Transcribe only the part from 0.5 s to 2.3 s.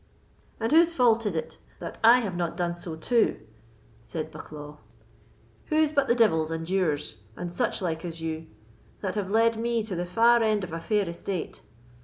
"And whose fault is it that I